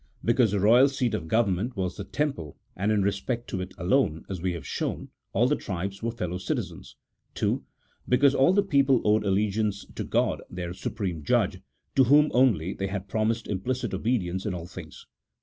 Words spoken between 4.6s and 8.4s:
shown, all the tribes were fellow citizens, II. Because